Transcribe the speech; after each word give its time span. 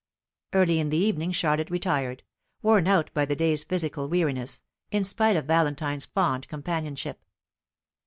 Early 0.51 0.79
in 0.79 0.89
the 0.89 0.97
evening 0.97 1.31
Charlotte 1.31 1.69
retired, 1.69 2.23
worn 2.63 2.87
out 2.87 3.13
by 3.13 3.23
the 3.25 3.35
day's 3.35 3.63
physical 3.63 4.09
weariness, 4.09 4.63
in 4.89 5.03
spite 5.03 5.35
of 5.35 5.45
Valentine's 5.45 6.05
fond 6.05 6.47
companionship. 6.47 7.23